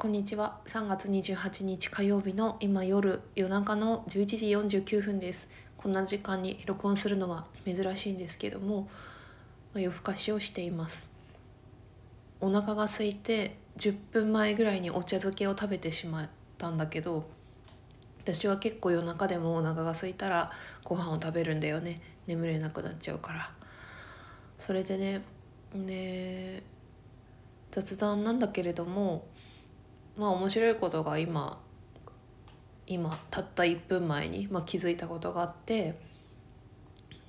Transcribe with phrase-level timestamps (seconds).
[0.00, 0.60] こんにちは。
[0.64, 5.46] 3月28日火曜日の今夜夜中の11時49分です。
[5.76, 8.88] こんな時間に録音するのは珍しいんですけども
[9.74, 11.10] 夜更かしをしています。
[12.40, 17.28] お腹が空いて10分前ぐらいにお茶漬けを食べてしまったんだけど
[18.22, 20.50] 私は結構夜中でもお腹が空いたら
[20.82, 22.00] ご飯を食べるんだよね。
[22.26, 23.52] 眠れなくなっちゃうから。
[24.56, 25.20] それでね
[25.74, 26.62] ね
[27.70, 29.26] 雑談なんだけれども
[30.20, 31.58] まあ面白いことが今
[32.86, 35.98] 今たった1分前に、まあ、気づいたことがあって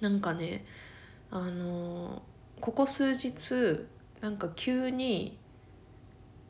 [0.01, 0.65] なんかね
[1.29, 2.21] あの
[2.59, 3.87] ここ数日
[4.19, 5.39] なんか急に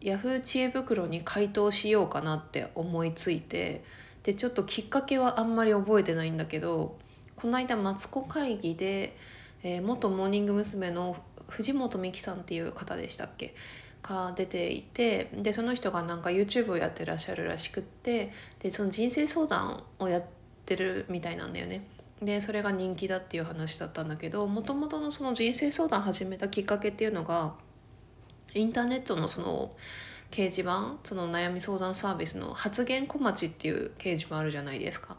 [0.01, 3.83] ヤフー知恵袋に回答しようかなって思いついて
[4.23, 6.97] でちょっときっかけはあんまり覚えてないんだけど
[7.35, 9.15] この間マツコ会議で、
[9.61, 10.89] えー、元モーニング娘。
[10.89, 11.17] の
[11.51, 13.53] 藤本美貴さんっていう方でしたっけ？
[14.03, 20.23] が出ていてでその人がなんか YouTube をやってらっしゃるらしくってでその人生相談をやっ
[20.65, 21.85] てるみたいなんだよね。
[22.21, 27.55] でそれが人気だっていう話だったんだけどもともとのその人生相談始めたきっかけっていうのが
[28.53, 29.71] インターネットのその
[30.29, 35.17] 掲示板その悩み相談サービスの発言小町っていう掲示板あるじゃないですか。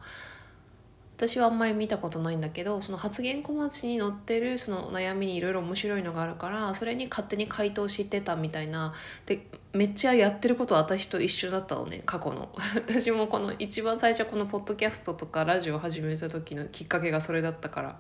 [1.22, 8.92] 私はあんまり見たことないんだけどその発言小町に載ってるその悩みにいろいろ面白いのがあるからそれに勝手に回答してたみたいな
[9.26, 12.48] でめっちゃやってることは私と一緒だったのね過去の。
[12.74, 17.98] 私もこの一番最初このポッドキャストとかラジオ始めた時のきっかけがそれだったから。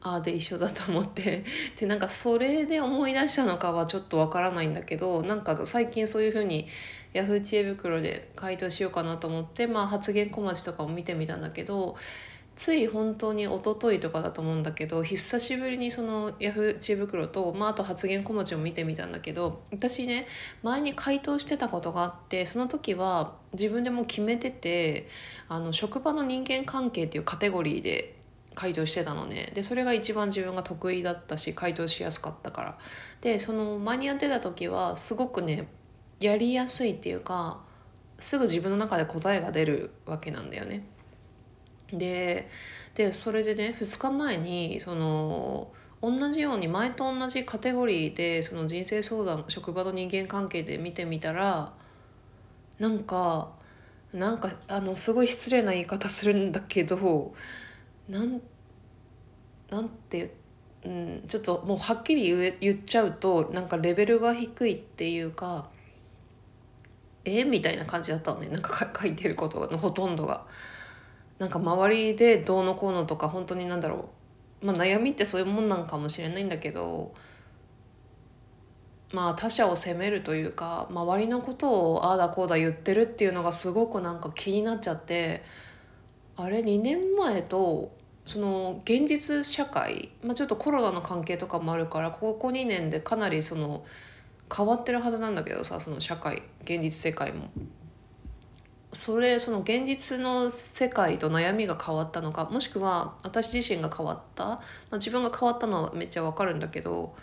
[0.00, 1.44] ああで一緒だと思って。
[1.78, 6.66] でなんかそれで思い出したのかはちょっとわからないんだけどなんか最近そういうふうに
[7.12, 11.96] ヤフー知恵袋で回答しようかなと思って、まあ、発言小町とかを見てみたんだけど
[12.58, 20.26] つい本当に一昨日とかだと思うんだけど久しぶりにそのヤフー知恵袋と、まあ、あと発言小町を見てみたんだけど私ね
[20.64, 25.08] 前に回答してたことがあってその時は自分でも決めてて
[25.48, 28.18] あの職場の人間関係っていうカテゴリーで
[28.56, 29.52] 回答してたのね。
[29.54, 32.78] でそれが一番自分が得意だったし回答しやすかったから。
[33.20, 35.68] でその前にやってた時はすごくね
[36.20, 37.60] やりやすいっていうか
[38.18, 40.84] すぐ自分の中で答えが出るわけなんだよね。
[41.92, 42.48] で
[42.94, 51.72] でそれでね2日前にその同じように前と同じカテゴリーでその人生相談職場の人間関係で見てみたら
[52.78, 53.52] なんか
[54.12, 57.34] なんかあのすごい失礼な言い方するんだけど
[58.08, 58.40] なん
[59.70, 60.34] なんて
[60.84, 65.68] うん、ちょっともうはっきり言え言っちゃうとなんかレベルが低いっていうか
[67.36, 67.44] え？
[67.44, 68.48] みたいな感じだったのね。
[68.48, 70.46] なんか 書いてることのほとんどが。
[71.38, 74.08] なんか周りでどうのこうのとか本当になんだろ
[74.62, 77.14] う、まあ、悩みってそういうもんなんかもしれないんだけど。
[79.10, 85.42] まあ他者を責めるというか周りのことをああだこうだ言ってるっていうのがすごくなんか気になっちゃって。
[86.40, 87.90] あれ2年前と
[88.24, 93.84] その現実社会、まあ、ちょっとコロナの関係とかもあるからここ2年でかなりその
[94.54, 97.50] 変わってるはずなんだけどさその社会現実世界も。
[98.92, 104.60] それその現実の世界と悩みが変わったのかもしくは私自身が変わった、ま
[104.92, 107.14] あ、自分が変わったのはめっちゃわかるんだけど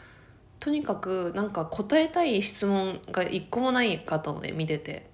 [0.59, 5.09] とにかくなんか答えたい質問が一個もないかったのね見てて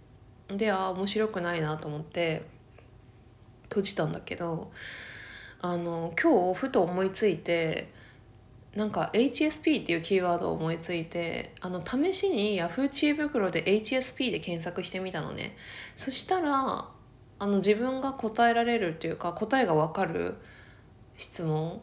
[0.49, 2.45] でああ面白くないなと思って
[3.69, 4.71] 閉じたんだけど
[5.61, 7.93] あの今日ふと思いついて
[8.75, 15.57] なんか HSP っていうキーワードを思いついてあの試しに Yahoo 知恵袋で HSP で検索してみたのね。
[15.95, 16.89] そしたら
[17.39, 20.35] あの自分が答えられるっていうか答えが分かる
[21.17, 21.81] 質問。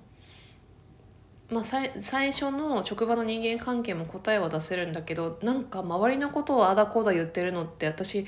[1.50, 8.26] まあ、最初の職場の人間関係も答えは出せるんだけどなんか周りのことをあだこうだ言ってるのって私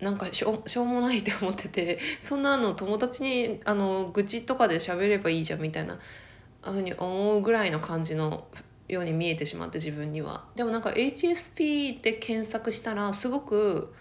[0.00, 6.00] なんかしょしょうもないって思っててそんなの友達にあの愚痴とかで喋ればいいじゃんみたいな。
[6.70, 8.46] ふうに思うぐらいの感じの
[8.88, 10.44] ように見えてしまって自分には。
[10.54, 13.92] でもなんか HSP で検索したらすごく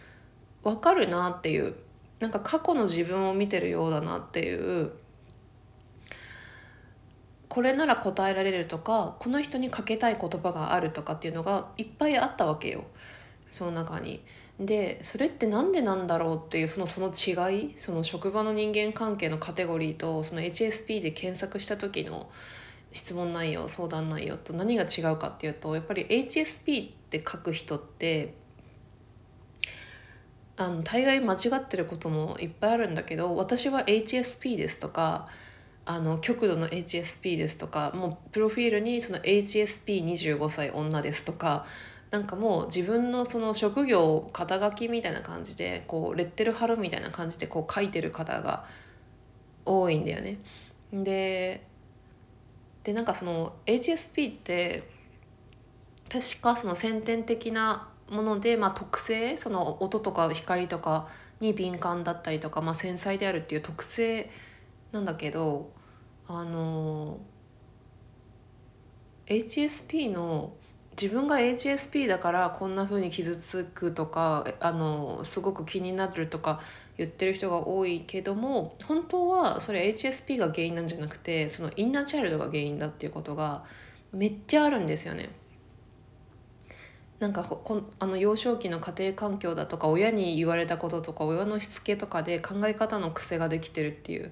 [0.63, 1.75] わかるなっていう
[2.19, 4.91] なんか過去の自分を見てるようだなっていう
[7.49, 12.85] これなら答えられるとかこの人にかけたい言葉があるとかっていうのがいっぱいあったわけよ
[13.49, 14.23] その中に。
[14.65, 17.73] でそれって何でなんだろうっていうそのその違い？
[17.77, 22.29] その職場の人間関係のカテゴリーとその HSP で検索した時の
[22.91, 28.35] 質問内容相談内容と何が違うかっていうとやっぱり HSP って書く人って
[30.57, 35.27] あの大概間違ってることもいっぱいあるんだけど私は HSP ですとか
[35.85, 41.65] あの極度の HSP ですとかもうプロフィールにその HSP25 歳女ですとか
[42.11, 48.65] なんかもう自分のその職業肩書きみたいな感じでこうレッテル貼るみたいな感じでこう書いてる方が
[49.65, 50.39] 多いんだよね。
[50.91, 51.65] で
[52.83, 54.89] でなんかその HSP って
[56.09, 61.07] 確かその先天的なもので、まあ、特性その音とか光とか
[61.39, 64.29] に敏感だったりとか、まあ、繊細であるっていう特性
[64.91, 65.71] なんだけど
[66.27, 67.19] あの
[69.27, 70.53] HSP の
[70.99, 76.59] 自分が HSP だからこんな風に傷つくとかあのすごく気になるとか
[76.97, 83.63] 言ってる人が多いけども本当はそれ HSP が原因なんじゃなくてそのインナーチャイルドが原因だっていうことが
[84.11, 85.29] めっちゃあるんですよね。
[87.19, 94.31] なんかこあの幼少期の家庭環境だとか親に言われたこととか親のしつけとかで考え方の癖ができてるっていう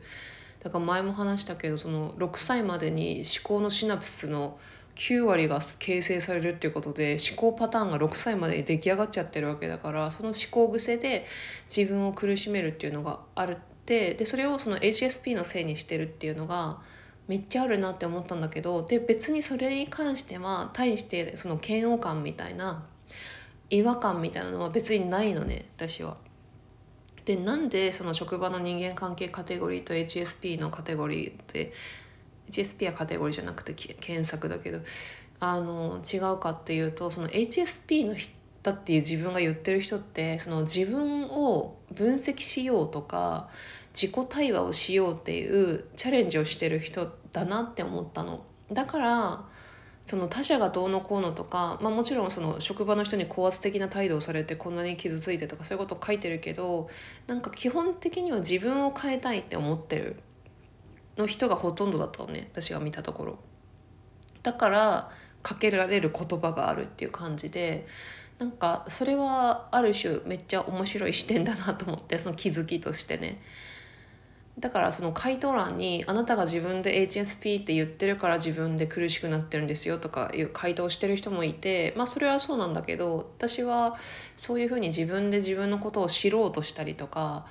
[0.63, 4.57] だから前も話したけどその6歳までに思考のシナプスの
[4.99, 11.25] 9割が形成されるっていうことで思考パターンが6歳まで出来上がっちゃってるわけだからその思考癖で
[11.73, 16.81] 自分を苦しめるっていうのがあるってでそれをその HSP のせいにしてるっていうのが
[17.29, 22.83] めっちゃあるなって思ったんだけどで別にそれに関しては対してその嫌悪感みたいな
[23.69, 26.17] 違和感みたいなのは別にないのね私は。
[27.23, 31.71] でなんでその職場の人間関係カテゴリーと HSP のカテゴリーで
[32.49, 34.79] HSP はカテゴリーじゃなくて検索だけど
[35.39, 43.49] あの違うかっていうとその HSP の人だっていう自分が言ってる人ってその自分を分析しようとか
[43.93, 48.43] 自己対話をしようっていうチャレンジをしてる人だなって思ったの。
[48.71, 49.45] だから
[50.05, 56.89] その他者がどうのこうのとか、まあ、もちろんその職場の人に高圧的な態度をされてこんなに傷ついてとかそういうことを書いてるけど
[57.27, 60.15] なんか基本的には自分を変えたいって思ってる
[61.19, 63.39] の人がほとんどだったのね私が見たところ。
[64.41, 65.11] だから
[65.43, 67.85] かけられる言葉があるっていう感じで
[68.39, 73.41] なんかそれはある種めっちゃ面白い視点だなと思ってその気づきとしてね。
[74.59, 83.95] だからその回答欄に「あなたが自分で HSP って言ってるから自分で苦しくなってるんですよ」とかいう回答してる人もいてまあそれはそうなんだけど私は
[84.35, 87.45] そういうふうに自分で自分のことを知ろうとしたりとか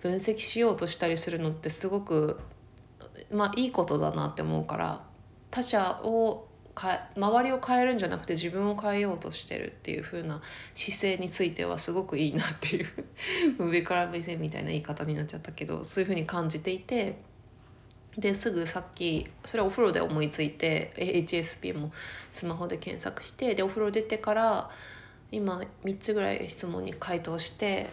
[0.00, 2.38] 分析しようとしたりするのってすごく
[3.30, 5.04] まあいいことだなって思うから
[5.50, 10.40] 他者をか周りを変えるんじゃなくて自分を変えようとしてるっていう風な
[10.74, 12.86] 姿勢についてはすごくいいなっていう
[13.58, 17.16] 上から目線みたいな言い方になっちゃったけど そういう風に感じていて
[18.16, 21.92] ですぐさっきそれお風呂で思いついて HSP も
[22.30, 24.70] スマホで検索してでお風呂出てから
[25.30, 27.88] 今3つぐらい質問に回答して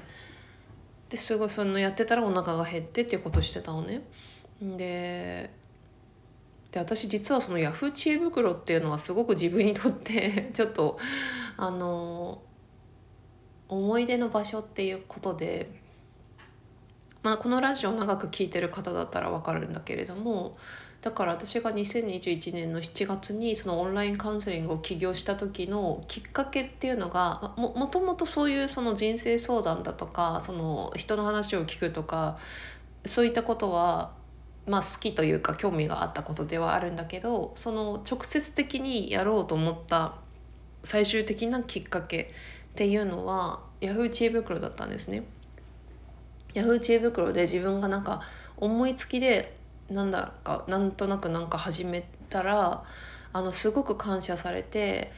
[1.09, 4.01] ですごいそのやってたらお腹が減ってっていうことしてたのね。
[4.61, 5.51] で
[6.71, 10.99] で私実はそのヤフー知恵袋っていうのはすごく自分にとって ちょっと
[11.57, 12.41] あの
[13.67, 15.69] 思い出の場所っていうことで、
[17.23, 20.57] まあ、このラジオ長く聞いてる方だったら分かるんだけれども
[21.01, 32.37] だから私が2021年の7月にそのオンラインカウンセリングを起業した時のきっかけっていうのがももともとそういうその人生相談だとかその人の話を聞くとか
[33.05, 34.18] そういったことは
[34.69, 40.13] まあ、好きというか興味があったことではあるんだけどその直接的にやろうと思った
[40.83, 42.31] 最終的なきっかけ
[42.71, 45.23] っていうのは Yahoo 知恵袋だったんですね。
[46.53, 48.21] Yahoo 知恵袋で自分がなんか
[48.57, 49.57] 思いつきで
[49.89, 52.83] なんだかなんとなくなんか始めたら
[53.33, 55.11] あのすごく感謝されて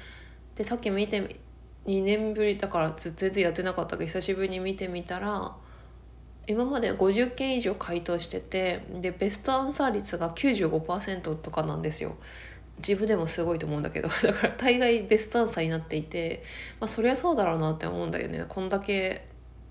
[0.55, 1.41] でさっき見て
[1.85, 5.55] 2年ぶりだから全然やってなかったけど久しぶりに見てみたら
[6.47, 12.15] 今まで50件以上回答しててでベストアンサー率が95%とかなんですよ。
[12.77, 16.43] 自分でもすごいと思うんだけど だから大概ベストアンサーになっていて、
[16.79, 19.27] まあ、そりゃそうだろうなって思うんだよねこんだけ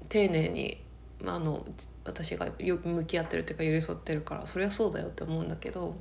[0.08, 0.80] 丁寧に、
[1.26, 1.66] あ、の
[2.04, 5.96] 私が向き合ってるっていうか寄り添ってるからそりゃそうだよって思うんだけど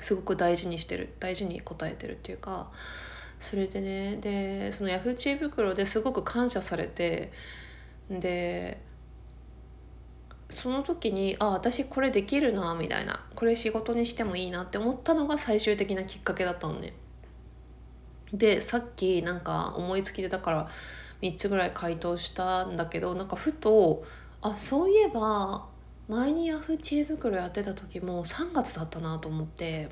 [0.00, 2.70] すごく大事にしてる大事に答えてるっていうか
[3.38, 7.32] それでねでそのヤフー知恵袋ですごく感謝されて
[8.10, 8.80] で
[10.50, 16.92] その時にあ私これできるなみたいなこれ仕事にしてもいいなって思ったのが最終的なきっかけだったのね。
[18.32, 20.68] でさっきなんか思いつきでだから
[21.22, 24.04] 3つぐらい回答したんだけどなんかふと
[24.40, 25.66] あそういえば
[26.08, 29.88] 前にヤフー知恵袋やってた時も3月だったなと思って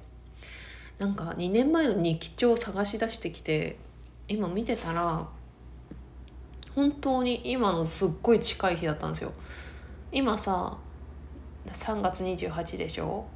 [0.98, 3.78] なんか2年前の日記帳を探し出してきて
[4.26, 5.28] 今見てたら
[6.74, 9.32] 本当に今のすっごい近い日だったんですよ。
[10.10, 10.78] 今さ
[11.66, 13.26] 3月28でしょ？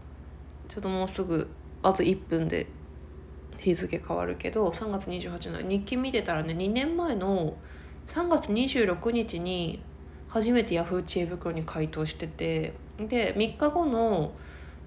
[0.69, 1.49] ちょっともうすぐ
[1.83, 2.67] あと1分で
[3.59, 7.55] 日付変わるけど3月28の日記見てたらね2年前の
[8.09, 9.83] 3月26日に
[10.29, 11.03] 初めて Yahoo!
[11.03, 14.33] 知恵袋に回答しててで3日後の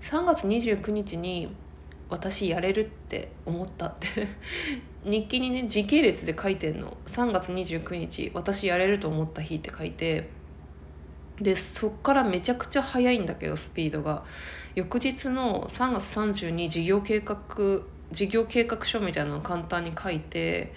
[0.02, 1.56] 3月29日に
[2.10, 4.08] 私やれるって思ったって。
[5.06, 6.98] 日記にね時系列で書いてんの。
[7.06, 10.30] 3月29日私やれると思った日って書いて
[11.40, 14.24] でそっからめちゃくちゃ早いんだけどスピードが。
[14.76, 20.74] 翌日の3月30に事業計画事業計画書みたいなのを簡単に書いて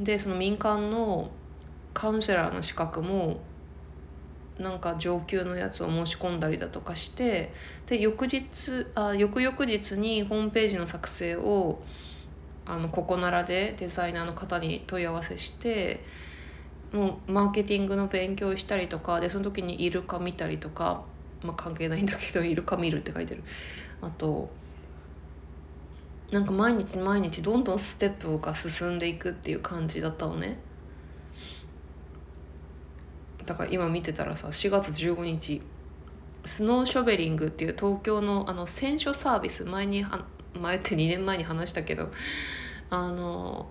[0.00, 1.30] でその民間の
[1.94, 3.40] カウンセラーの資格も
[4.58, 7.52] なんか上級のやつを申し込んだりだとかして
[7.86, 8.44] で翌日
[8.94, 11.82] あ翌々日にホームページの作成を
[12.66, 16.04] あのここならでデザイナーの方に問い合わせして
[16.92, 21.04] もうマーケティングの勉強したりとかでその時にイルカ見たりとか、
[21.42, 23.44] まあ、関係ないんだけどイルカ見るって書いてる。
[24.00, 24.50] あと
[26.30, 30.58] なんか毎日毎日どんどんステップが進んでいくっていう感じだったのね。
[33.46, 35.60] だから今見てたらさ4月15日
[36.44, 40.04] スノーショベリングっていう東京のあの選書サービス前に
[40.54, 42.10] 前って2年前に話したけど
[42.90, 43.68] あの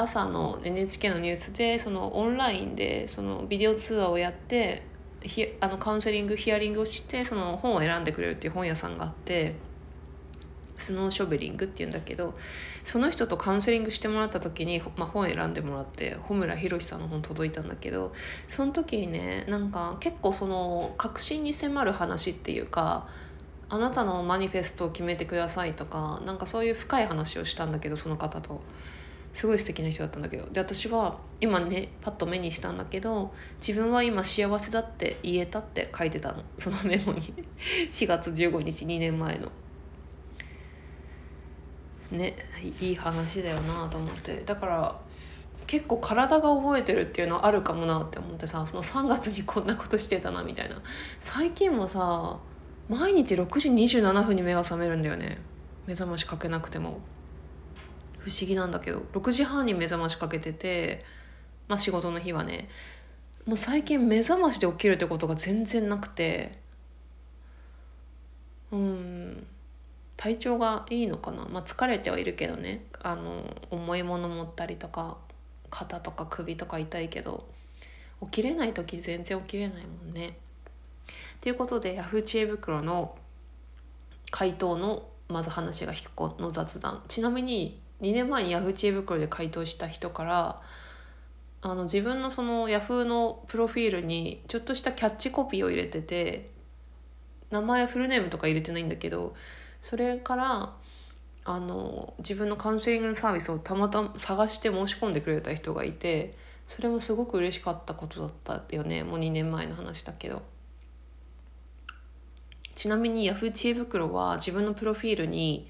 [0.00, 4.86] 朝の NHK のニュースでそのオンラインでそのビデオ通話をやって
[5.22, 9.54] ひあのカウンセリングヒアリングをしてその本を選んでくれるっていう本屋さんがあって
[10.78, 12.34] スノーショベリングっていうんだけど
[12.84, 18.14] その人とカウンセリングしてもらった時に、まあ、本選んでもらって穂村弘さんの本届いたんだけど
[18.48, 23.06] その時にねなんか結構その確信に迫る話っていうか
[23.68, 28.62] あなたのマニフェストを決めてくださいとかなんかそういう深い話をしたんだけどその方と。
[29.32, 30.46] すごい素敵な人だったんだけど。
[30.50, 33.32] で私は今ねパッと目にしたんだけど
[33.64, 36.42] 自分は今幸せだって言えたって書いてたの。
[36.58, 37.32] そのメモに。
[37.90, 39.50] 4月15日2年前の。
[42.10, 42.36] ね
[42.80, 44.42] いい話だよなと思って。
[44.44, 45.00] だから
[45.66, 50.82] 結構体が覚えてるっていうのはあるかもなって思ってさその3月にこんなことしてたなみたいな。
[51.20, 52.38] 最近もさ
[52.88, 55.40] 毎日6時27分に目が覚めるんだよね。
[55.86, 56.98] 目覚ましかけなくても。
[58.22, 61.04] 不思議なんだけど6時半に目覚ましかけてて
[61.68, 62.68] まあ仕事の日はね
[63.46, 66.58] もう最近目覚ましで起きるってことが全然なくて
[68.70, 69.46] うん
[70.16, 72.84] 体調がいいのかな、まあ、疲れてはいるけどね。
[73.02, 75.16] あの重いもの持ったりとか
[75.70, 77.48] 肩とか首とか痛いけど
[78.24, 80.36] 起きれない時全然起きれないもんね。
[81.40, 83.16] ということで Yahoo 知恵袋の
[84.30, 87.02] 回答のまず話が引っこの雑談。
[87.08, 90.60] ちなみに2年前に Yahoo 知恵袋で回答した人から
[91.62, 96.50] あの自分のその Yahoo のプロフィールにちょっとしたキャッチコピーを入れてて
[97.50, 99.34] 名前フルネームとか入れてないんだけど
[99.82, 100.74] それから
[101.44, 106.36] あの自分のカウンセリングのサービスをたまたま探して申し込んでくれた人がいて
[106.68, 110.42] それもすごく嬉しかったことだったよねもう2年前の話だけど。
[112.80, 115.68] ちなみに Yahoo 知恵袋は自分のプロフィールに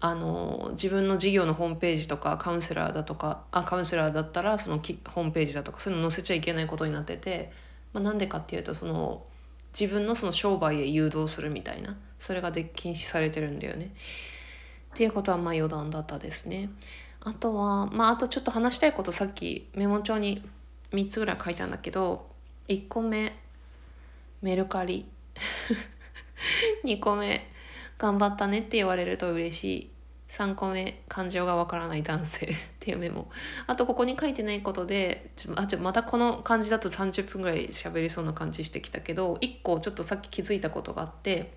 [0.00, 7.52] あの自分の事業のホームページとかカウンセラーだとかあカウンセラーだったらそのきホームページだとかそういうの載せちゃいけないことになってて、
[7.92, 9.24] まあ、なんでかっていうとその
[9.78, 13.92] 自分のその商売へ誘導するみたいなそれがで禁止されてるんだよね。
[14.94, 16.70] っていうことはまあ余談だったですね。
[17.20, 20.42] あとはまああとちょっと話したいことさっきメモ帳に
[20.92, 22.28] 3つぐらい書いたんだけど
[22.68, 23.36] 1個目
[24.42, 25.06] メルカリ
[26.84, 27.48] 2個目
[27.98, 29.90] 頑張ったねって言われると嬉しい。
[30.34, 33.30] 3個目感情がわからない男性 っていうメモ。
[33.68, 41.54] あとここに書いてないことでちょあちょまたこの感じだと30分ぐらい喋りそうな感じしてきたけど1個ちょっとさっき気づいたことがあって、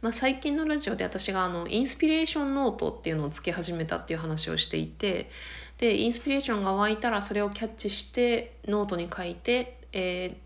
[0.00, 5.30] まあ、最近のラジオで私があのインスピレーションノートっていうのをつけ始めたっていう話をしていて
[5.76, 10.45] でインスピレーションが湧いたらそれをキャッチしてノートに書いて、えー、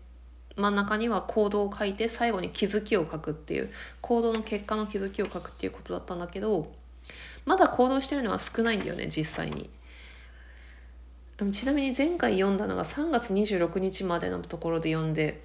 [0.55, 6.71] 真ん中には行動を書いて最後に気づきを書くっていう行動の結果の気づきを書くっていうことだったんだけど
[7.45, 9.69] まだ行動してるのは少ないんだよね実際に。
[11.51, 15.41] ちなみに前回読んだのが3月26日までのところで読んで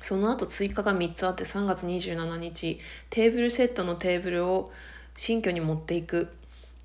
[0.00, 4.72] その後追加が3つあって3月27日テーブルセットのテーブルを
[5.14, 6.32] 新居に持っていく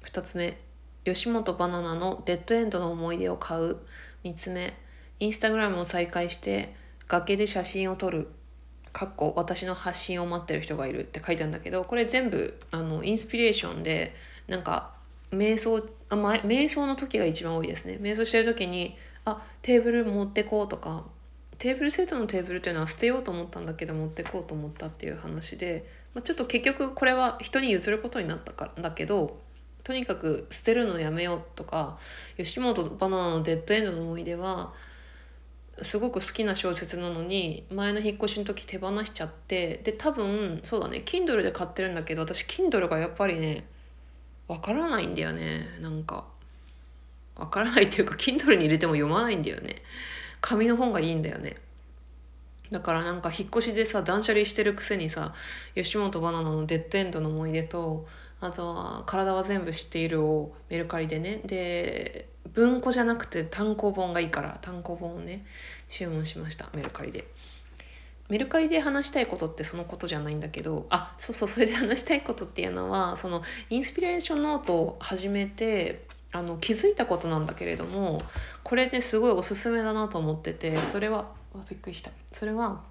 [0.04, 0.60] 2つ目
[1.06, 3.78] 吉本バナナのデッドエンドの思い出を買う
[4.26, 4.74] 3つ目
[5.20, 6.76] インスタグラムを再開して
[7.08, 8.30] 崖で写真を撮る
[8.94, 14.16] かっこ私の発信を待ってる人がいるって書いてあるんだけどこれ全部あのインスピレーションで
[14.48, 14.92] なんか
[15.32, 18.00] 瞑想あ、瞑想の時が一番多いですね。
[18.02, 18.96] 瞑想してる時に
[19.26, 21.04] あテーブル持ってこうとか
[21.58, 25.86] テーブルセットのテーブルっていうのは捨てようと思ったんだけど持ってこうと思ったっていう話で
[26.18, 29.38] まあ、ちょっと結局これは人に譲ることになったかだけど
[29.84, 32.00] とにかく捨てるのやめようとか
[32.38, 34.74] 吉本バナナの「デッドエンドの思い出は」
[35.82, 43.66] すごく好きな小説なのに前の引っ越しの時手放しちゃってで多分そうだね Kindle で買ってるんだけど私 Kindle がやっぱりね
[44.48, 46.26] わからないんだよねなんか。
[47.36, 49.76] わからないっていうか Kindle に入れても読まないんだよね。
[50.42, 51.58] 紙の本がいいんだよね。
[52.72, 55.34] だからなんか引っ越しでさ断捨離してるくせにさ
[55.76, 58.06] 吉本バナナの「デッドエンドの思い出と」
[58.40, 65.46] あとは「体は全部知っている」をメルカリでねで文庫じゃなくて単行本がいいから単行本をね
[65.88, 67.28] 注文しましたメルカリで。
[68.30, 78.22] メルカリで話したいことってそのことじゃないんだけどあそうそうそれで話したいことっていうのはそのインスピレーションノートを始めてあの気づいたことなんだけれども
[78.64, 81.32] これねすごいおすすめだなと思っててそれは
[81.70, 82.84] びっくりしたそれは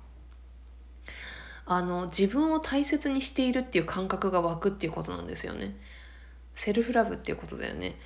[1.67, 5.77] あの自分を大切にしているっていう感覚が湧くっていうことなんですよね。
[6.55, 7.97] セルフラブっていうことだよね。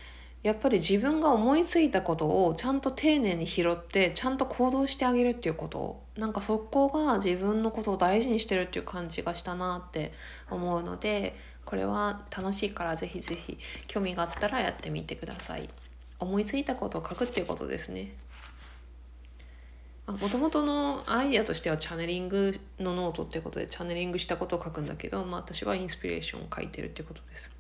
[0.42, 6.00] やっぱり自分が思いついたことをちゃんと丁寧に拾ってちゃんと行動してあげるっていうこと。
[6.16, 10.12] なんかそこが自分のことを大事にしてるっていう感じがしたなって
[10.50, 15.68] 思うのでこれは楽しいからぜひぜひ興味があったらやってみてください。
[16.18, 18.12] 思いついたことを書くっていうことですね。
[20.06, 27.50] もともとのアイデアとしてはチャネリングのノートってことでチャネリングしたことを書くんだけど、まあ、私はインスピレーションを書いてるってことです。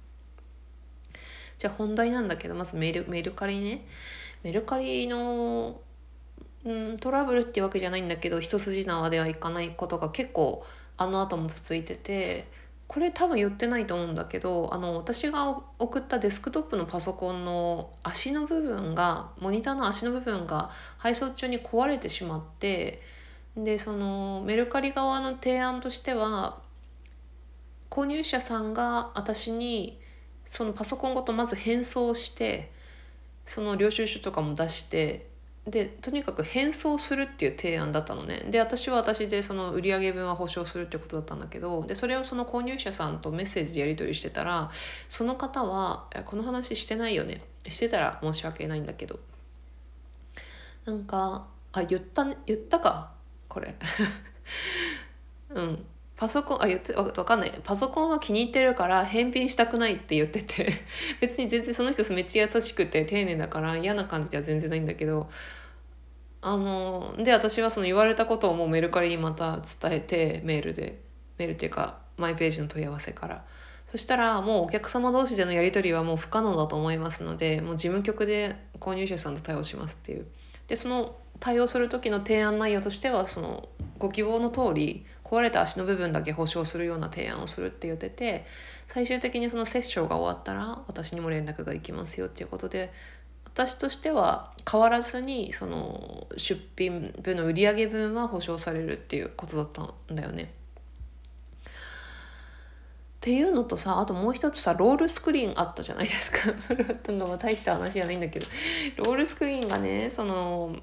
[1.58, 3.86] じゃあ本題なんだけどまずメルメルカリね
[4.42, 5.80] メルカリの、
[6.64, 10.64] うん、トラブルっていうわけじゃないんだけど一筋縄ではいかないことが結構
[10.96, 12.46] あの後も続いてて
[12.90, 23.00] これ多分言ってないと思うんだけどあの私が送ったデスクトップのパソコンの足の部分がモニターの足の部分が配送中に壊れてしまって
[23.56, 26.58] でそのメルカリ側の提案としては
[27.90, 30.00] 購入者さんが私に
[30.48, 32.72] そのパソコンごとまず返送して
[33.46, 35.29] その領収書とかも出して
[35.66, 38.46] でとにかく返送するっていう提案だったのね。
[38.50, 44.70] で私は私でその売上分は保証するってことだったんだけどでそれをその購入者さんとメッセージでやり取りしてたら
[45.08, 49.20] その方は「この話してないよね」してたら申し訳ないんだけど
[50.86, 53.12] なんかあ言ったね言ったか
[53.48, 53.76] これ
[55.50, 55.86] うん。
[56.20, 57.60] パソコンあ言ってわかんない。
[57.64, 60.70] パソコンは気に入ってるから返品したくないって言ってて。
[61.18, 65.30] 別に全然その人めっちゃ優しくて丁寧だから嫌な感じでは全然ないんだけど。
[66.42, 71.00] あので私はその言われたことをもうメルカリにまた伝えてメールで。
[71.38, 73.42] メールっていうかマイページの問い合わせから。
[73.90, 80.26] そしたらもうお客様同士でのやり取りはもう不可能だと思いますのでもう事務局で購入者さんと対応しますっていう。
[80.68, 88.44] でその対応する時の提案内容としてはそのご希望の通り壊れた足の部分だけ保証するような提案をするって言ってて
[88.88, 92.92] 最終的にそのセッションが終わったら私にも連絡がいきますよっていうことで
[93.44, 100.52] 私としては変わらずにその出品分の売上分は保証されるっていうことだったんだよね。
[103.20, 106.38] っていうのとさあともう一つさロールスクリーンあったじゃないですか。
[107.38, 108.46] 大した話じゃないんだけど
[108.96, 110.74] ロールスクリーンがねその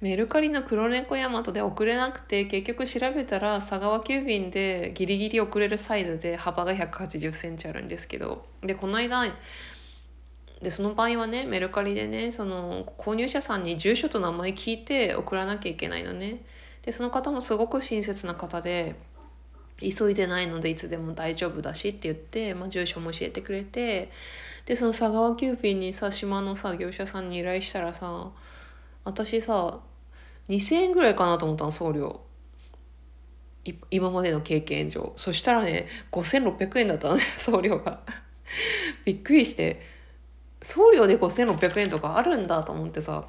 [0.00, 8.44] メルカリの黒猫ヤマトで送れなくて結局調べたら佐川急便でギリギリ送れるサイズで幅が1 8 0センチあるんですけど。
[8.62, 9.24] でこの間
[10.62, 16.42] でその場合はねメルカリでねその購入者さんに住所と名前聞いて送らなきゃいけないのね。
[16.82, 18.94] でその方もすごく親切な方で
[19.80, 24.10] 急いでないのでいつでも大丈夫だしって言って、まあ、住所も教えてくれて。
[24.66, 28.30] でその佐川急便にさ島のさ業者さんに依頼したらさ
[29.04, 29.80] 私さ
[30.48, 32.20] 2,000円ぐらいかなと思ったの送料。
[33.90, 35.12] 今までの経験上。
[35.16, 38.00] そしたらね5,600円だったのね 送料が。
[39.04, 39.80] びっくりして。
[40.62, 43.24] 送料で5,600円とかあるんだと思ってさ。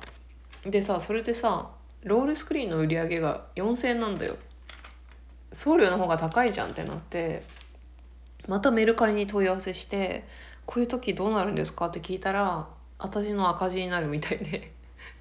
[0.65, 1.69] でさそれでさ
[2.03, 4.37] ロールスクリーンの売り上げが4,000円なんだよ。
[5.51, 7.43] 送料の方が高いじゃんってなって。
[8.47, 10.27] またメルカリに問い合わせして
[10.67, 12.67] こういう時どうなるんですかって聞いたら
[12.99, 14.74] 私の赤字になるみたいで。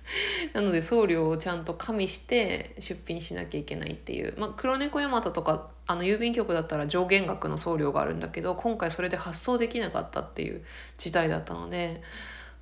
[0.52, 10.64] なので送料をちゃんと加味して出品しなきゃいけないっていう、まあ、黒猫ヤマトとかあの郵便局だったら上限額の送料があるんだけど今回それで発送できなかったっていう
[10.98, 12.02] 事態だったので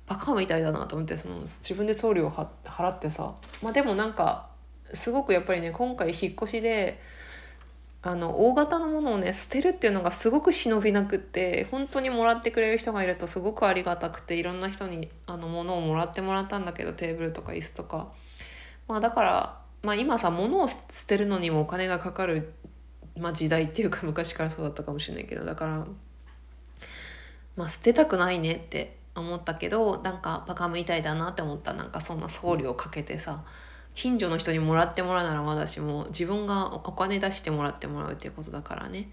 [0.07, 3.35] バカみたいだなと思ってその自分で送料を払ってさ。
[3.61, 4.49] まあでもなんか
[4.93, 7.01] すごくやっぱりね今回引っ越しで
[8.05, 18.11] あの大型のものをね捨てるっていうのがすごく忍びなくって本当にもらってくれる人がいるとすごくありがたくていろんな人にあの物をもらってもらったんだけどテーブルとか椅子とか。
[18.89, 20.75] まあだから、まあ、今さ物を捨
[21.07, 22.51] てるのにもお金がかかる
[23.17, 25.87] まあ時代っていうか昔からそうだったかもしれないけどだから
[27.55, 31.73] まあ捨てたくないねって思ったけどなんかバカみたいだなって思った。
[31.73, 33.45] なんかそんな送料かけてさ
[33.95, 39.09] 近所の人にもらってもらうならまだしも自分がお金出してもらってもらうっていうことだからね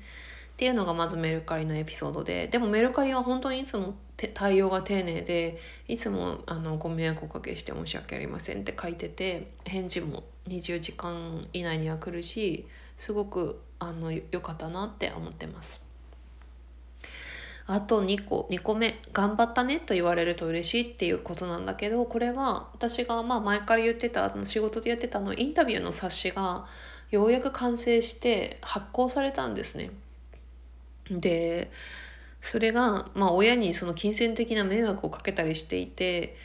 [0.52, 3.94] っていうのがまずメルカリのエピソードででもメルカリは本当にいつも
[4.34, 12.66] 対応が丁寧でいつもあのご迷惑おかけして申し訳ありませんって書いてて返事も20時間以内には来るし
[12.98, 15.89] すごくあの良かったなって思ってます。
[17.72, 26.66] あと2個2個目頑張ったねと言われると嬉しいっていうことなんだけどこれは私がまあ前から言ってた仕事でやってたのインタビューの冊子が
[27.12, 29.92] ようやく完成して発行されたんですね。
[31.12, 31.70] で
[32.40, 36.36] それが、まあ、親にその金銭的な迷惑をかけたりしていて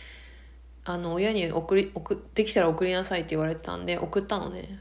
[0.84, 4.80] あの親に送り送ってきたら送りなさいって言われてたんで送ったのね。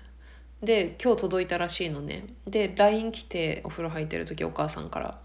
[0.63, 2.27] で今日届いたらしいのね。
[2.47, 5.24] で LINE 来てお風呂入ってる時お母さんから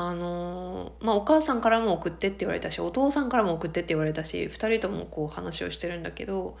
[0.00, 6.56] あのまあお母さんからも送ってって言われたしお父さんからも送ってって言われたし2人ともこう話をしてるんだけど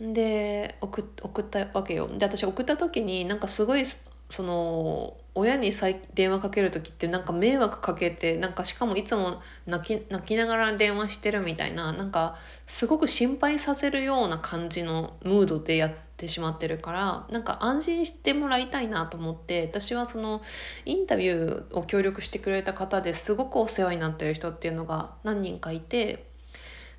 [0.00, 2.06] で送送ったわけよ。
[2.06, 3.84] で私送った時になんかすごい
[4.32, 5.72] その親に
[6.14, 20.40] 電話かける時ってなんか迷惑かけてなんかしかもいつも泣き泣きながら電話してるみたいななんかすごく心配させるような感じのムードでやってしまってるからなんか安心してもらいたいなと思って私はその
[20.86, 26.24] インタビューを協力してくれた方ですごくお世話になってる人っていうのが何人かいて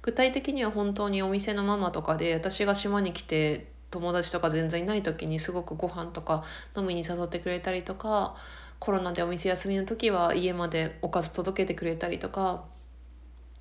[0.04, 6.44] 具体的には本当にお店のママとかで私が島に来て友達とか全然いない時にすごくご飯とか
[6.76, 8.36] 飲みに誘ってくれたりとか
[8.80, 12.64] コロナでお店休みの時は家までおかず届けてくれたりとか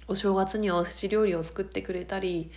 [0.09, 2.51] お正月にはおせち料理を作ってくれたり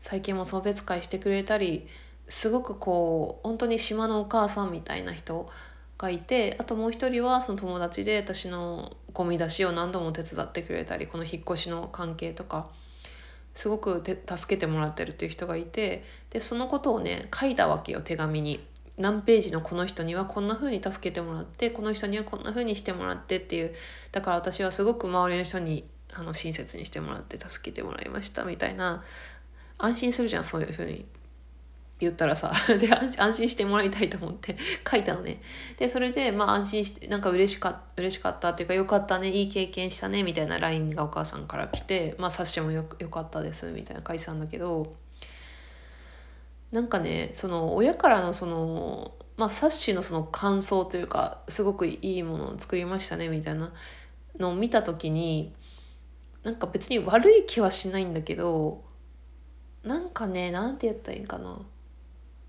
[0.00, 1.86] 最近も送別会してくれたり
[2.28, 5.50] すごくこう本当に島のお母さんみたいな人
[5.98, 12.68] がいてあともう一人はその友達で私のゴミ出しを何度も手伝ってくれたりこの引っ越しの関係とか
[13.58, 18.64] すごくて助けてもらってるっていう人がいてでそのことをね書いたわけよ手紙に。
[18.96, 23.74] 何ページのこの人にはこんな風に助けてもらってこの人にはこんな風にしてもらってっていう。
[24.12, 29.02] だから私はすごく周りの人にあの親切にしてもらって助けてもらいましたみたいな。
[29.76, 31.06] 安心するじゃんそういう風に。
[32.00, 34.56] 言ったらさ で安心してもらいたいと思って
[34.88, 35.40] 書いたのね。
[35.78, 44.94] でそれでまあ安心してなんか嬉しか嬉しかったっていうかよかったねいい経験したねみたいな LINE がお母さんから来てまあ冊子もよよかったですみたいな書いてたんだけど
[46.70, 53.72] なんかねその親からのそのまあ冊子のその感想というかすごくいいものを作りましたねみたいな
[54.38, 55.52] のを見た時に
[56.44, 58.84] なんか別に悪い気はしないんだけど
[59.82, 61.58] なんかねなんて言ったらいいかな。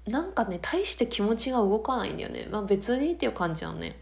[0.07, 2.47] なんかね大して気持ちが動かないんだよね。
[2.51, 3.97] まあ別にっていう感じなのね。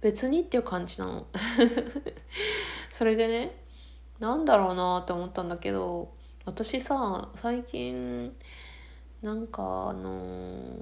[0.00, 1.26] 別にっていう感じなの。
[2.90, 3.56] それでね
[4.18, 6.12] なんだろうなって思ったんだけど
[6.44, 8.32] 私さ最近
[9.22, 10.78] なんかあの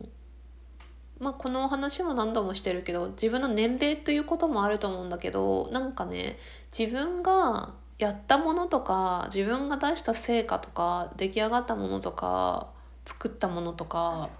[1.19, 6.39] まあこのお話も何度もしてるけど自分の年齢ということもあると思うんだけどなんかね
[6.77, 12.69] 自分がやったものとか自分が出した成果とか出来上がったものとか
[13.05, 14.31] 作ったものとか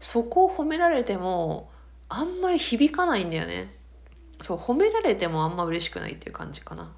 [0.00, 1.70] そこを褒められても
[2.08, 3.74] あんまり響かないんだよね。
[4.40, 6.92] そう褒められてもあんま嬉しくないっていう感じかな。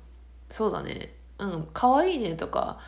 [0.49, 1.15] そうだね。
[1.39, 2.79] うん可愛いねとか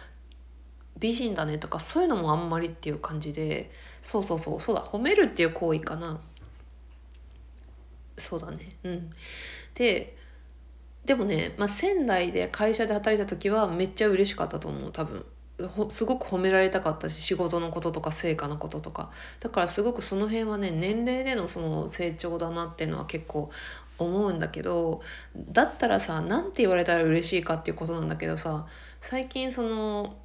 [0.98, 3.70] 美人だねとかそういうのもあんまりっていう感じで
[4.02, 6.20] そうそうそうそうだ褒めるっていう行為かな。
[8.18, 8.76] そうだね。
[8.84, 9.10] うん。
[9.74, 10.16] で
[11.04, 15.24] でもね、まあ、仙台で会社で働いた時はめっちゃ嬉しかったと思う多分
[15.90, 23.50] すごく褒められたかったし仕事のこととか成果のこととかだからすごくその辺はね年齢でのその成長だなっていうのは結構
[23.98, 25.02] 思うんだけど
[25.36, 28.66] だったらさ何て言われたら嬉しいかっていうことなんだけどさ
[29.00, 30.16] 最近その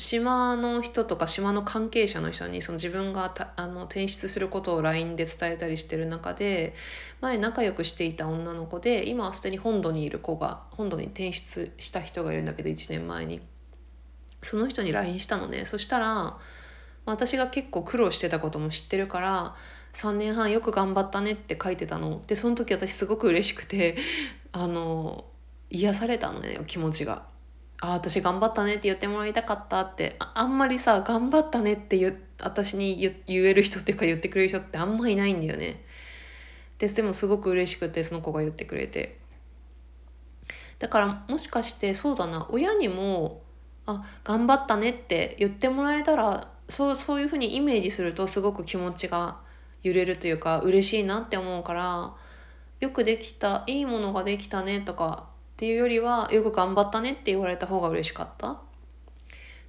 [0.00, 6.74] 島の人とか島の関係者の人にその自分があの転出することを LINE で伝えたりしてる中で
[7.20, 13.40] 前仲良くしていた女の子で今はすでに本土にいる子が本土に転出した人がいるんだけど1年前に。
[14.42, 16.38] その人に LINE したのねそしたら
[17.06, 19.54] 私が結構苦労してたことも知ってるから
[19.94, 23.96] 3年半よく頑張ったねって書いてたのでその時私すごく嬉しくて
[24.52, 25.24] あの
[25.70, 27.28] 癒されたのね気持ちが。
[27.82, 35.82] あ私頑張ったねって言ってもらいたかったってあんまりさ頑張ったねって言私に言える人っていうか言ってくれる人ってあんまいないんだよね。
[36.76, 39.18] ででもすごく嬉しくてその子が言ってくれて。
[40.78, 43.42] だからもしかしてそうだな親にも
[43.90, 49.38] あ頑張ったねって言ってもらえたらそうそういうふうにイメージするとすごく気持ちが
[49.82, 52.14] 揺れるというか嬉しいなって思うから
[52.80, 58.60] よくできたいいものができたねとかっていうよりはよく頑張ったねって言われた方が嬉しかった。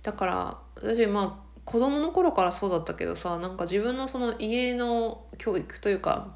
[0.04, 6.36] だから私まあ子供の頃からそうだったけどさなんか自分のその家の教育というか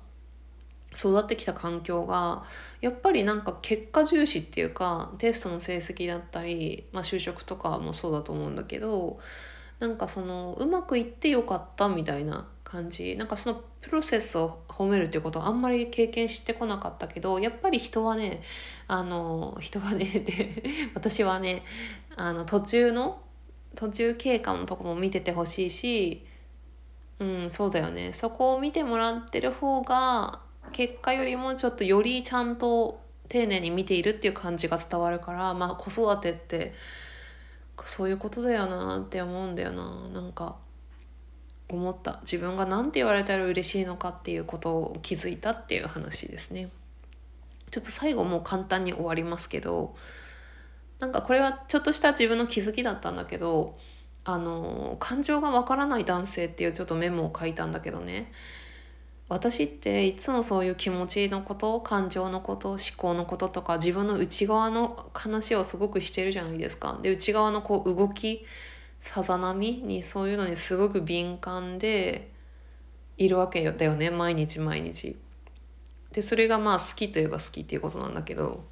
[0.97, 2.43] 育ってきた環境が
[2.81, 9.19] やっぱりなんか結果重視っていうかテストの成績だったり、まあ、就職とかもそうだと思うんだけど
[9.79, 13.15] なんかそのうまくいってよかったみたいな感じ。
[13.15, 18.41] なんかそのプロセスを褒めるっていうことはあんまり経験してこなかったけどやっぱり人はね
[18.87, 20.63] あの人はねで
[20.95, 21.63] 私はね
[22.15, 23.21] あの途中の
[23.75, 26.25] 途中経過のとこも見ててほしいし
[27.19, 28.11] うんそうだよね。
[28.13, 32.99] そこを見てもらってる方が結果よりもちょっとよりちゃんと
[33.29, 36.73] 丁寧に見ているっていう感じが伝わるからまあ子育てって
[37.83, 40.09] そういうことだよなって思うんだよな。
[40.13, 40.55] なんか
[41.69, 42.19] 思った。
[42.21, 46.69] 自分が何て言われたら嬉しいのかっていうことを気づいたっていう話ですね。
[47.71, 49.95] ちょっと最後もう簡単に終わりますけど
[50.99, 53.77] なんかこれはちょっとした自分の気づきだったんだけど
[54.23, 58.31] あの感情がわからない男性っていうちょっとメモを書いたんだけどね。
[59.27, 66.99] 私っていつもそういう気持ちのこと感情のこと思考のこととか自分の内側の話をすごくしてるじゃないですか。
[67.01, 68.45] で内側のこう動き
[68.99, 72.29] さざ波にそういうのにすごく敏感で
[73.17, 75.15] いるわけだよね毎日毎日。
[76.11, 78.63] でそれがまあ好きといえば好きっていうことなんだけど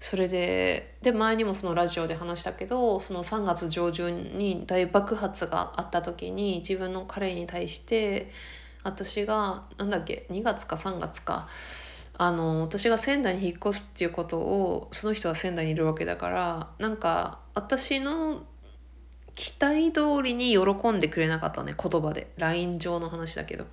[0.00, 8.30] それでで前にもそのラジオで話したけどその3月上旬に大爆発があった時に自分の彼に対して
[8.82, 11.48] 私がなんだっけ2月か3月か。
[12.20, 18.42] あの私が仙台に引っ越すっていうことをその人は仙台にいるわけだからなんか私の
[19.36, 22.32] 期待通りに喜んでくれなかったね言葉で。
[22.36, 23.66] LINE 上の話だけど。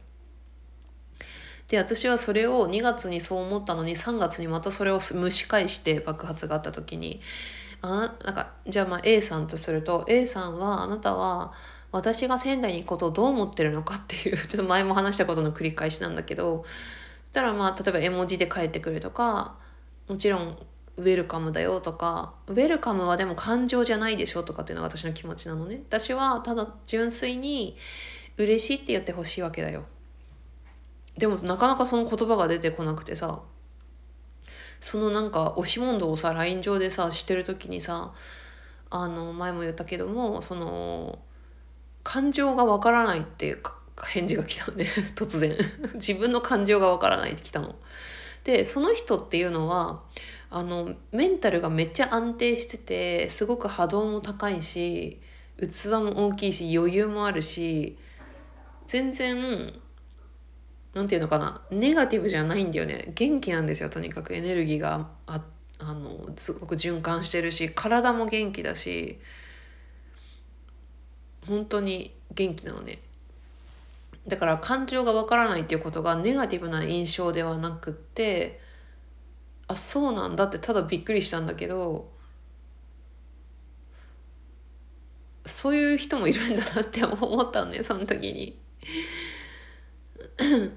[1.68, 7.22] で私はそれを2月にそう思ったのに3月にまたそれを蒸し返して爆発があった時に。
[7.82, 11.54] あなんかじゃあまあ A さんとすると A さんはあなたは
[11.96, 16.66] 私が仙台に行くことをどう思ってるのかっていう ちょっと前も話したことの繰り返しなんだけど
[17.24, 19.56] そしたらまあ例えば絵文字で返ってくるとか
[20.08, 20.58] もちろん
[20.98, 25.82] ウェルカムだよとかウェルカムはでも感情じゃないでしょとかっていうのが私の気持ちなのね。
[25.88, 27.78] 私はただ純粋に
[28.38, 29.86] 嬉しいって言ってほしいわけだよ。
[31.18, 33.40] でもなかなかその言葉が出てこなくてさ
[34.82, 38.14] そのなんか押し問答をさ LINE 上でさしてる時にさ
[38.90, 41.20] あの前も言ったけどもその
[42.06, 43.58] 感情がわからないって
[44.02, 44.86] 返事が来たのね。
[45.18, 45.58] 突然。
[45.96, 47.76] 自分の感情がわからないって来たの。
[48.46, 50.04] でその人っていうのは
[50.52, 55.20] あのメンタルがめっちゃ安定しててすごく波動も高いし
[55.60, 57.98] 器も大きいし余裕もあるし
[58.86, 59.74] 全然
[60.94, 61.62] なんていうのかな。
[61.72, 63.12] ネガティブじゃないんだよね。
[63.15, 64.34] 元気なんですよとにかく。
[64.36, 65.41] エネルギーがあ
[65.80, 69.20] あのすごく循環してるし体も元気だし
[71.48, 73.00] 本当に元気なのね
[74.28, 78.60] だから感情がわからないっていうことがネガティブな印象ではなくって
[79.68, 82.12] あそうなんだってただびっくりしたんだけど
[85.46, 88.60] そういう人もいるんだなって思ったのねその時に。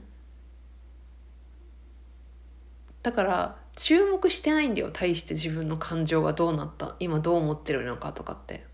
[3.02, 8.66] だから注目してないんだよ対して自分の感情がどうなった今どう思ってるのかとかって。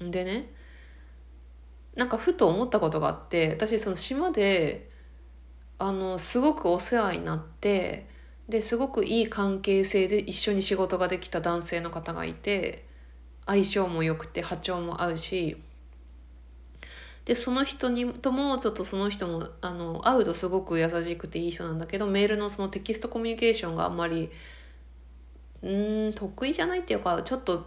[0.00, 0.52] でね
[1.94, 4.90] なんかふと思ったことがあって私その島で
[5.78, 8.06] あのすごくお世話になって
[8.48, 12.86] ですごくいい関係性で一緒に仕事ができた男性の方がいて
[13.46, 15.56] 相性も良くて波長も合うし
[17.24, 24.30] でその人にともちょっとその人もあの会うとすごく優しくていい人なんだけどメールのそのテキストコミュニケーションがあんまり
[25.62, 27.66] うん得意じゃないっていうかちょっと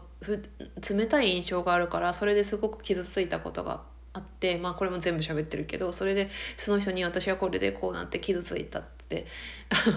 [0.89, 3.81] 冷たい印象があるからそれですごく傷ついたことがあっ
[4.13, 9.25] あってまあこれも全部喋ってるけどそれでその人に私はこれでこうなって傷ついたって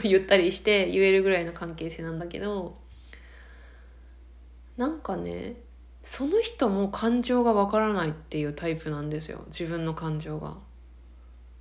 [0.03, 2.79] 言ったりして言えるぐらいの関係性なんだけど
[4.77, 5.57] なんかね
[6.03, 10.57] その人も感情がわからないっていうタイプなんですよ自分の感情が。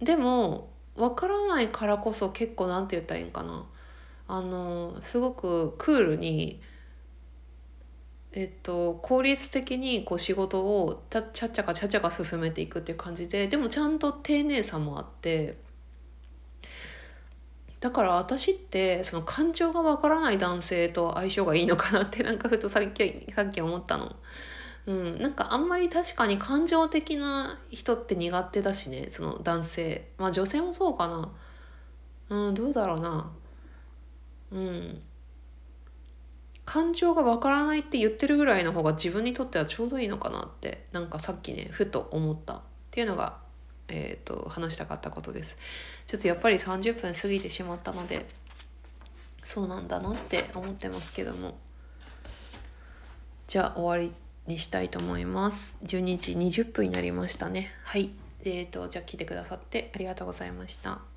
[0.01, 3.65] でもわからないからこそ結構なんて言ったらいいんかな
[4.27, 6.61] あのすごくクールに
[8.37, 15.57] えっと、効率的にこう仕事をちゃちゃちゃかちゃちゃか進めていくっていう感じででもちゃんと丁寧さもあって
[17.79, 24.15] だから私ってその感情がわからない男性と相性がいいのかなってなんかふとさっきさっき思ったの。
[24.87, 30.09] うん、なんかあんまり確かに感情的な人って苦手だしねその男性。
[30.17, 31.31] まあ女性もそうかな。
[32.29, 33.31] うんどうだろうな。
[34.51, 35.01] うん。
[36.65, 43.37] 感情がわからないって言ってるぐらいの方が自分にとってはちょうどいいのかなってなんかさっきねふと思ったっていうのが、
[43.87, 45.55] えー、と話したかったことです。
[46.07, 48.25] ちょっとやっぱり30分過ぎてしまったので
[49.43, 51.57] そうなんだなって思ってますけども。
[53.47, 54.11] じゃあ終わり
[54.51, 55.75] にしたいと思います。
[55.83, 57.71] 12時20分になりましたね。
[57.83, 58.09] はい。
[58.41, 61.14] えーとじゃあ聞いてくださってありがとうございました。